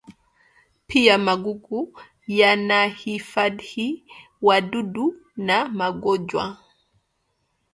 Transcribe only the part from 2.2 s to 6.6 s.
yanahifadhi wadudu na magonjwa